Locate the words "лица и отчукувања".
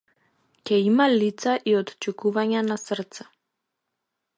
1.11-2.67